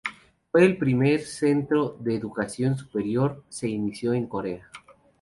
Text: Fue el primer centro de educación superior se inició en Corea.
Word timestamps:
Fue 0.51 0.65
el 0.65 0.77
primer 0.79 1.19
centro 1.21 1.95
de 1.99 2.15
educación 2.15 2.75
superior 2.75 3.43
se 3.49 3.69
inició 3.69 4.13
en 4.15 4.25
Corea. 4.25 4.67